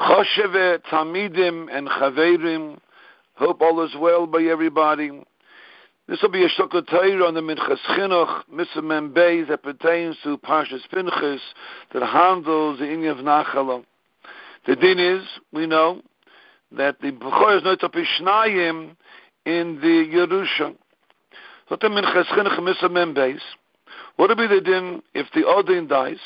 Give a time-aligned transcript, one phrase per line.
[0.00, 2.78] Chosheve, Talmidim, and Chaverim.
[3.34, 5.10] Hope all is well by everybody.
[6.06, 8.78] This will be a Shokot Torah on the Minchas Chinuch, Mr.
[8.78, 11.40] Membeis, that pertains to Parshas Pinchas,
[11.92, 13.84] that handles the Inyan of Nachala.
[14.66, 16.00] The din is, we know,
[16.72, 18.96] that the Bechor is not Pishnayim
[19.46, 20.76] in the Yerusha.
[21.68, 22.84] So the Minchas Chinuch, Mr.
[22.84, 23.40] Membeis,
[24.14, 26.18] what will be the din if the Odin dies?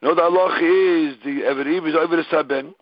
[0.00, 2.74] You know the Allah is the Everiv is the Saben,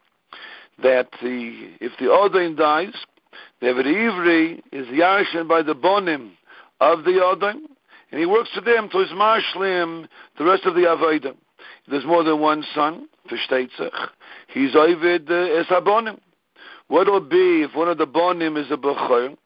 [0.82, 2.94] that the if the Odin dies,
[3.60, 6.32] the Ivri is Yarshin by the Bonim
[6.80, 7.66] of the Odin,
[8.10, 11.34] and he works for them to his Marshlim the rest of the Avodah.
[11.88, 14.10] There's more than one son, Fishtetzach.
[14.48, 16.18] He's Ovid uh, es Abonim.
[16.88, 19.36] What will be if one of the Bonim is a Bechor?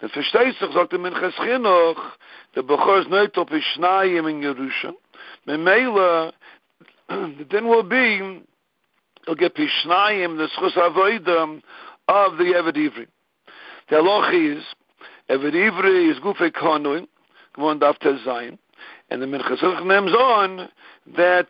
[0.00, 2.12] The Fishtetzach sagt im Minchas Chinuch,
[2.54, 4.92] the Bechor is not up Ishnayim in Yerusha.
[5.46, 6.32] Memela,
[7.50, 8.42] then will be,
[9.26, 11.60] he'll get Pishnayim, the Schus Avodah
[12.08, 13.06] of the Eved Ivri.
[13.88, 14.64] The halacha is,
[15.30, 17.06] Eved Ivri is Gufei Konuim,
[17.56, 18.58] Gmon Daf Zayin,
[19.10, 20.68] and the Minchas names on
[21.16, 21.48] that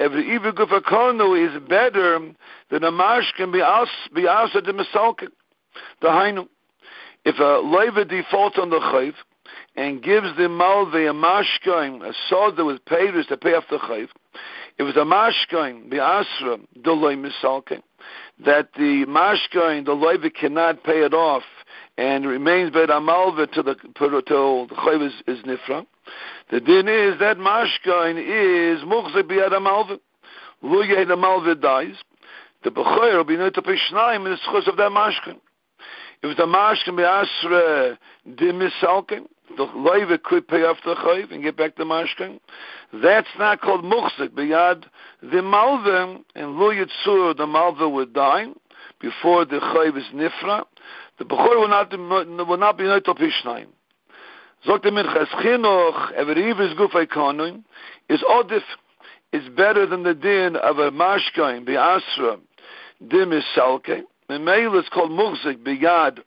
[0.00, 2.32] Eved Ivri Gufei Konu is better
[2.70, 5.28] than a marsh can be asked be asked at the Misalkin.
[6.00, 6.48] The Hainu.
[7.24, 9.12] If a leiva defaults on the chayv
[9.76, 14.08] and gives the malve a mashkain, a soda with payers to pay off the chayv,
[14.80, 17.82] if was a mashkain, the asra, the misalkin,
[18.46, 21.42] that the mashkain, the leiva cannot pay it off
[21.98, 25.84] and remains by the malva till the till the chayv is, is nifra.
[26.50, 29.98] The din is that mashkain is muchze biyad malva.
[30.64, 31.96] Luye the malva dies.
[32.64, 35.40] The bechayr will be not to pay shnaim in the schus of that mashkain.
[36.22, 39.26] If the mashkain be asra dimisalkin,
[39.60, 42.40] the loiva could pay off the chayv and get back the mashkain.
[43.02, 44.84] That's not called muchzik biyad
[45.22, 48.46] the malva and lo yitzur the malva would die
[49.00, 50.64] before the chayv is nifra
[51.20, 51.92] the Bechor will not,
[52.48, 53.66] will not be not Pishnayim.
[54.66, 57.62] Zogt the Minchas Chinuch, Everiv is Gufay Konuim,
[58.08, 58.62] is Odif,
[59.34, 62.38] is better than the din of a Mashkaim, Asra,
[63.06, 64.00] Dim is Salke.
[64.30, 66.20] The male is called Muchzik, Biyad,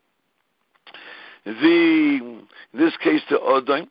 [1.45, 3.87] the, in this case, the Odaim.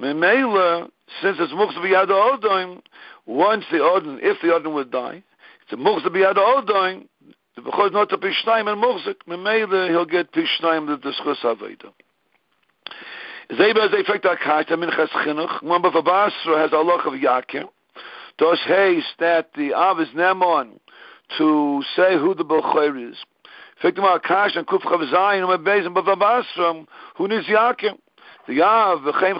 [0.00, 0.88] Memela,
[1.22, 2.82] since it's Muchzik Biyad Odaim,
[3.26, 5.22] once the Odaim, if the Odaim would die,
[5.62, 7.06] it's a Muchzik Biyad Odaim,
[7.56, 9.24] the Bechor is not a Pishnayim and Muchzik.
[9.26, 11.92] Memele, he'll get Pishnayim the Dischus Aveda.
[13.50, 15.62] Zeba is effect Akait, Minchas Chinuch.
[15.62, 17.64] Mamba Vabasra has a loch of Yakir.
[18.38, 20.78] does haste that the Av is Nemon
[21.38, 23.16] to say who the Bechor is.
[23.78, 27.92] Effect Akash and Kuf um Bezim who needs Yakir.
[28.48, 29.36] The Av, the Chaim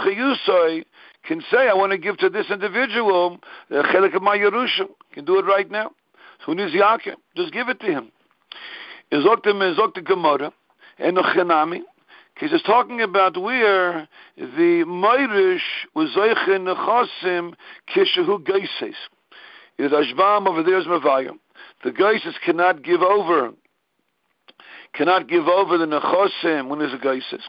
[1.27, 3.39] can say, I want to give to this individual
[3.71, 4.89] uh, the chelik of my Yerusha.
[5.13, 5.91] Can do it right now.
[6.45, 7.15] Who needs Yakir?
[7.37, 8.13] Just give it to him.
[9.11, 10.53] Is him Gemara
[10.99, 11.81] and the Chenami.
[12.39, 15.61] He's just talking about where the Meirish
[15.95, 17.55] was Zeichen Nechasim
[17.95, 18.95] Kishahu Geises.
[19.79, 21.39] Is Ashbam over there is Mavayim.
[21.85, 23.53] The Geises cannot give over
[24.97, 27.43] cannot give over the Nechasim when there's a Geises.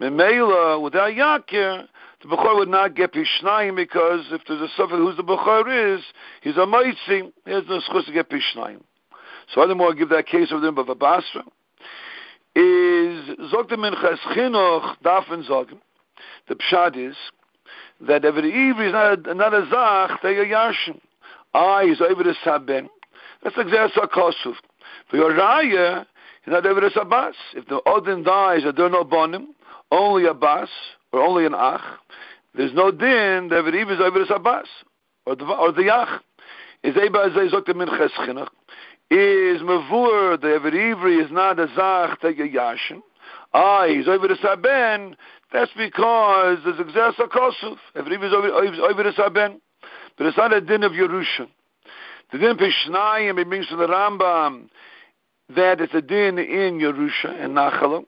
[0.00, 1.86] Memela, without Yakir,
[2.22, 6.02] the Bechor would not get Pishnayim because if there's a Suffolk who's the Bechor is,
[6.42, 8.82] he's a Maitzi, he has no schus to get Pishnayim.
[9.54, 11.42] So I give that case of them a Basra,
[12.54, 15.78] is Zogtem Minchas Chinuch Dafen Zogem.
[16.48, 17.16] The Pshad is
[18.06, 21.00] that every Ivri is not a, not a Zach, they are Yashin.
[21.54, 22.88] Ah, he's over the Saben.
[23.42, 24.54] That's exactly Kosuf.
[25.08, 26.06] For your Raya,
[26.44, 27.34] he's not over the Sabbas.
[27.54, 29.46] If the Odin dies, there are no Bonim,
[29.90, 30.68] only a Bas,
[31.12, 31.80] or only an ach,
[32.54, 34.66] there's no din that it is over the sabbas
[35.26, 36.20] or the or the ach.
[36.82, 38.48] Is eba ze zok the minches chinuch
[39.10, 43.02] is mavur the Eved is not a zach take yashin.
[43.52, 45.14] Ah, he's over the saben.
[45.52, 47.76] That's because there's exersa kosuf.
[47.96, 49.60] Eved is over, the saben,
[50.16, 51.48] but it's not a din of Yerusha.
[52.32, 54.68] The din pishnayim it means to the Rambam
[55.56, 58.04] that it's a din in Yerusha and Nachalam.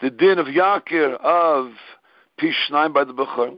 [0.00, 1.72] The din of Yakir of
[2.40, 3.56] Pishnayim by the Bechor.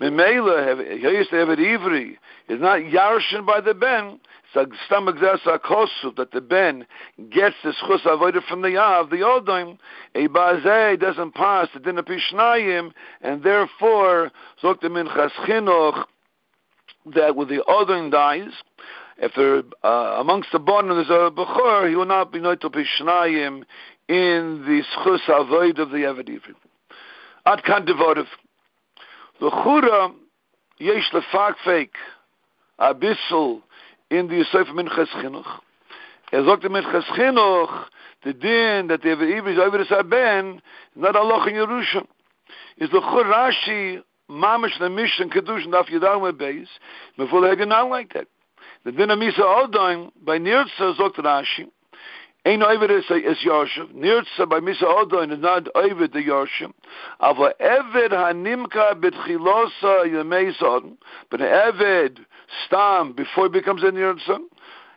[0.00, 2.16] Memela, have it Ivri,
[2.48, 4.20] is not Yarshin by the Ben,
[4.54, 6.86] it's a stomach kosu that the Ben
[7.30, 9.78] gets the schus avoided from the Yav, the Odim,
[10.14, 12.92] a Bazeh doesn't pass the din of Pishnayim,
[13.22, 14.30] and therefore,
[14.62, 16.04] Zok the Minchas Chinuch,
[17.14, 18.52] that when the Odim dies,
[19.18, 22.70] if there uh, amongst the bottom there's a Bechor, he will not be noted to
[22.70, 23.64] Pishnayim
[24.08, 26.54] in the schus avoid of the Eved Ivri.
[27.46, 28.26] Ad kan devotiv.
[29.40, 30.12] L'chura
[30.78, 31.90] yesh lefakfek
[32.78, 33.62] a bissel
[34.10, 35.60] in the Yosef Minches Chinuch
[36.30, 37.86] Er sagt mit Cheschinuch,
[38.22, 40.60] the din that the Ivri is over the Saben,
[40.94, 42.06] not Allah in Yerusha.
[42.76, 46.66] Is the Chur Rashi, Mamish the Mishnah Kedush and Daf Yadam Beis,
[47.18, 48.26] Meful Hegen like that.
[48.88, 51.68] The din of Misa Odaim, by Nirtza, sagt Rashi,
[52.46, 53.92] Ein over is is Yoshev.
[53.92, 56.72] Nirtza by Misa Odaim is not over the Yoshev.
[57.20, 60.96] Aber Eved Hanimka Betchilosa Yemei Sodom,
[61.30, 62.20] but Eved
[62.64, 64.38] Stam, before he becomes a Nirtza,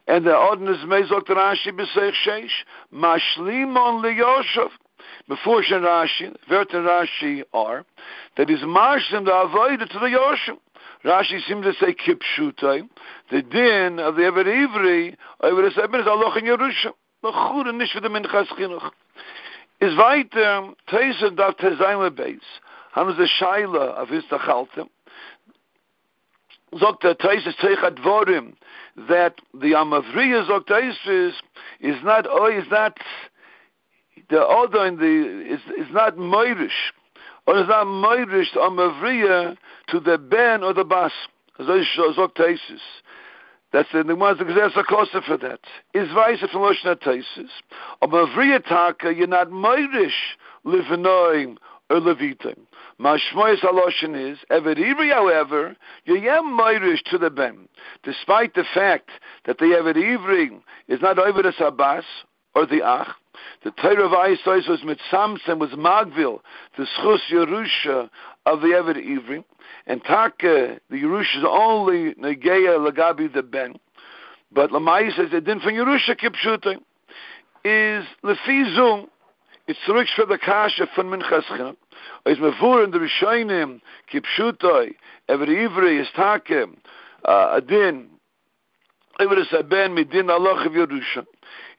[0.08, 4.70] and the ordinance mezok the Rashi b'seich sheish mashlimon liyoshev
[5.28, 7.84] before Shen Rashi, Vert Rashi are
[8.38, 10.60] that is marshim the avoid to the Yoshim.
[11.04, 12.88] Rashi seems to say kipshutai,
[13.32, 16.92] the din of the Ever Ivri, over the Sebin is Allah in Yerusha.
[17.24, 18.92] The chud and nish for the Minchas Chinuch.
[19.80, 22.42] Is weiter, Teise darf Tezayin lebeis,
[22.92, 24.90] haben sie Shaila of his Tachaltem,
[26.80, 28.54] sagt der Teise Teichat Vorim,
[29.08, 31.34] that the Amavriya Zoktaisvis
[31.80, 32.98] is not oh is not
[34.30, 36.92] the other in the is is not Moirish
[37.52, 39.58] or is not Moirish Amavriya
[39.90, 41.12] to the Ben or the Bas.
[41.60, 42.80] Zoktaisvis.
[43.74, 45.60] That's the Gemara's exercise kosa for that.
[45.94, 47.50] Is vice from Loshna Taisis.
[48.02, 51.58] Amavriya Taka, you're not Moirish Livanoim
[51.90, 52.58] or Levitim.
[53.02, 55.76] Mashmoyes Haloshin is, Everivri, however,
[56.06, 57.68] you Yayem Moirish to the Ben,
[58.04, 59.10] despite the fact
[59.46, 62.06] that the Everivri is not over the Sabbas
[62.56, 63.14] or the Ach,
[63.64, 66.40] the Torah of Aisois was Mitzamsen, was Magvil,
[66.78, 68.10] the Schus Yerusha
[68.46, 69.44] of the Eved Ivri,
[69.88, 73.76] and Taka, the Yerusha is only Negeya Lagabi the Ben,
[74.52, 76.78] but Lamai says it didn't from Yerusha Kipshuta,
[77.64, 79.08] is Lefizum,
[79.68, 81.76] it's zurück for the Kasha von Minchas
[82.26, 84.94] is mevur in the Rishonim, kipshutoi,
[85.28, 86.52] every ivri is take,
[87.26, 88.08] uh, adin,
[89.22, 91.26] every saben midin Allah of Yerusha,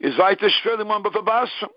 [0.00, 1.68] is bavabasa.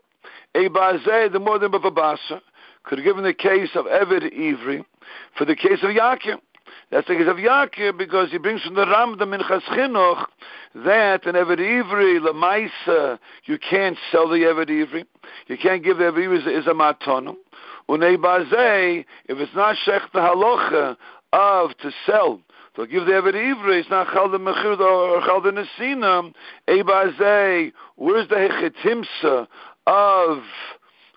[0.56, 2.42] Ebazeh, the more than bavabasa,
[2.84, 4.86] could have given the case of Eved Ivri
[5.38, 6.38] for the case of Yakim.
[6.92, 10.26] That's the case of Yakir because he brings from the Ram the Minchas Chinuch
[10.76, 15.06] that an Eved Ivri Lamaisa you can't sell the Eved Ivri,
[15.48, 17.36] you can't give the Eved Ivri is a matonum.
[17.90, 20.96] Unei if it's not shech the halacha
[21.34, 22.40] of to sell,
[22.76, 26.34] to give the Eved Ivri, it's not chal the mechir or chal the nesina,
[26.68, 29.48] bazei, where's the hechetimsa
[29.88, 30.44] of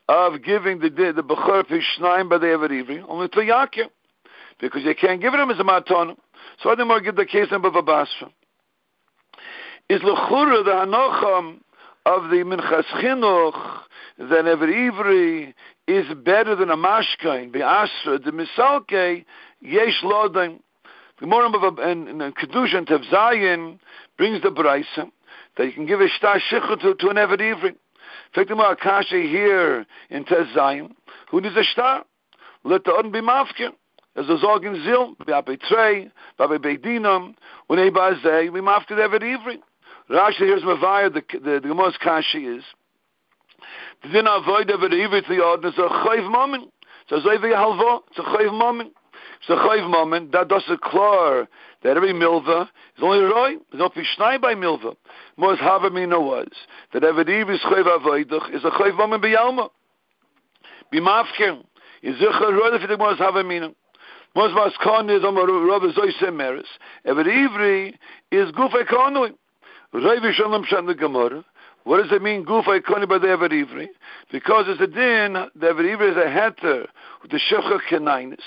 [0.08, 3.04] of giving the the bechor pishnaim by the Eved Ivri?
[3.08, 3.88] Only to Yakir,
[4.60, 6.16] because you can't give it him as a maton.
[6.62, 8.30] So I think more give the case of Bava Basra.
[9.88, 11.60] Is lechura the hanocham
[12.06, 13.80] of the Minchas Chinuch
[14.18, 15.54] than Eved Ivri
[15.88, 19.24] is better than a mashkain be'asra the misalke
[19.60, 20.60] yesh lodim.
[21.20, 23.78] The Gemara in, in, Kedusha Tev Zayin
[24.16, 25.10] brings the brayse
[25.56, 27.74] that you can give a shtar shichu to, to an Eved Ivri.
[28.34, 30.92] Fact, the Akasha here in Tev Zayin,
[31.30, 32.04] who needs a shtar?
[32.64, 33.70] Let the Odin be mafkin.
[34.16, 37.34] As a Zorgen Zil, Babe Trey, Babe Beidinam,
[37.66, 39.58] when Eba Zay, we mafkin Eved Ivri.
[40.10, 42.64] Rashi here's Mavaya, the, the, the Gemara's Kashi is,
[44.02, 46.72] the din avoid over the ivit the is a chayv moment.
[47.08, 48.92] So so we halva, a chayv moment.
[49.46, 51.48] So khoyf moment da das a klar
[51.82, 54.96] that every milva is only roy is op shnay by milva.
[55.36, 56.56] Mos have me no words.
[56.92, 59.68] That every div is khoyf avoydig is a khoyf moment by yalma.
[60.90, 61.64] Bi mafken
[62.02, 63.74] in zikh roy fit mos have me no.
[64.34, 66.66] Mos vas kon is on a rover zoy semeris
[67.04, 67.94] every ivri
[68.30, 69.32] is gufe konoy
[69.92, 71.44] roy vi shonam shande gemor
[71.88, 73.86] What does it mean, gufay koni by the Ever Ivri?
[74.30, 76.86] Because it's a din, the Ever Ivri is a heter,
[77.30, 78.42] the shefcha kenainis.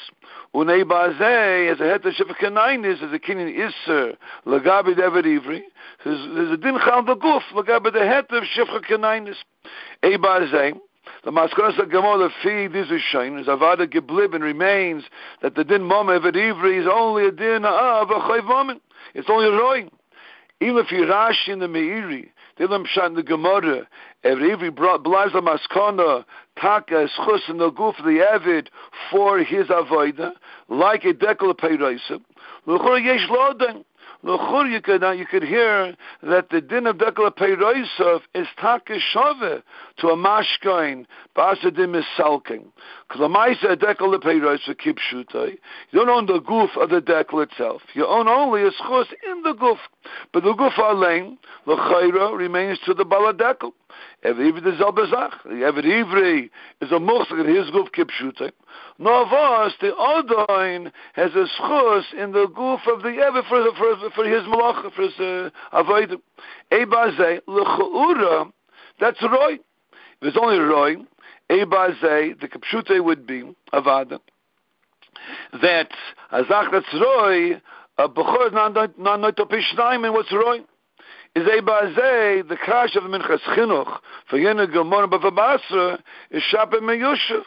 [0.54, 5.62] Unei bazeh, as a heter shefcha kenainis, as a kinin isser, lagabi the Ever Ivri.
[6.06, 9.38] There's a din chal the guf, lagabi the heter of shefcha kenainis.
[10.04, 10.80] Ei bazeh,
[11.24, 15.04] the Maskaras of Gemara feed this is shown as Avada Geblib and remains
[15.42, 18.84] that the din mom Ever Ivri is only a din of a chayv moment.
[19.16, 19.90] It's only a roing.
[20.62, 22.30] Even if you rash in the Meiri,
[22.60, 23.88] Dilam Shan the Gemara,
[24.24, 24.72] every every
[25.42, 26.26] maskana,
[26.60, 28.70] taka schus in the goof the avid
[29.10, 30.34] for his avoida,
[30.70, 32.22] like a dekel peirosim.
[34.24, 39.64] You could uh, you could hear that the din of dekel peirosim is taka shove
[39.98, 42.66] to a mashkain, basadim is salking.
[43.10, 45.58] Klamaisa dekel lepeiros for kipshutai.
[45.90, 47.82] You don't own the goof of the dekel itself.
[47.96, 49.80] You own only a schus in the goof.
[50.32, 53.72] But the goof alain, l'chayra, remains to the baladekel.
[54.24, 55.46] Every Ivri is Zalbezach.
[55.46, 58.52] Ever Ivri is a muchsach in his goof kipshutai.
[59.00, 64.10] No of the Odoin has a schus in the goof of the Ever for, for,
[64.12, 66.18] for his malach, for his uh, avodah.
[66.72, 68.52] Ebaze, l'cha'ura,
[69.00, 69.54] that's Roy.
[69.54, 69.60] If
[70.22, 70.96] it's only Roy,
[71.50, 74.20] Ebaze, the Kapshute would be Avada.
[75.62, 75.90] That
[76.32, 77.62] Azach that's Roy,
[77.98, 78.74] a Bechor is not
[79.46, 80.60] Pishnaim, and what's Roy?
[81.34, 87.44] Is Ebaze, the crash of Minchas Chinuch, for Yena Gemara Bavabasra, is Shapim Meyushav.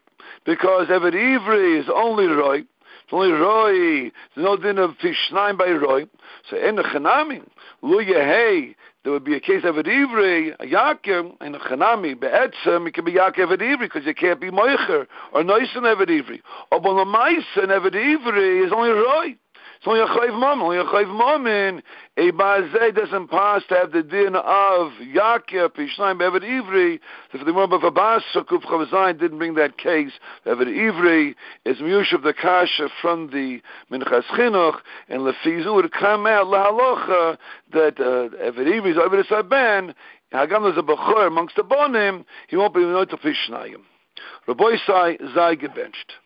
[0.46, 4.10] Because Eved Ivri is only Roy, it's only Roy.
[4.34, 6.06] There's no din of Pishnaim by Roy.
[6.48, 7.46] So in the Chanami,
[7.82, 12.18] Lu Yehei, there would be a case of an ivri, a yakim, and a chanami,
[12.18, 15.84] be'etzem, it can be yakim of ivri, because you can't be moicher, or nois an
[15.84, 16.40] evet ivri.
[16.72, 19.36] Or bon a mais an evet ivri is only roy.
[19.84, 21.82] It's only a chayv mom, only a chayv mom in
[22.16, 26.98] a bazeh doesn't pass to have the din of Yakir, Pishnaim, Be'evet Ivri.
[27.30, 30.12] So if the Gemara of Abbas, Sukuf Chavzayin didn't bring that case,
[30.46, 31.34] Be'evet Ivri
[31.66, 33.60] is Miyush of the Kasha from the
[33.92, 34.78] Minchas Chinuch,
[35.10, 37.36] and Lefizu would come out, Lahalocha,
[37.74, 39.92] that uh, Ivri is over the Saban,
[40.32, 43.82] Hagam is a Bechor amongst the Bonim, he won't be able to Pishnaim.
[44.48, 46.23] Rabbi Sai, Zai gebenched.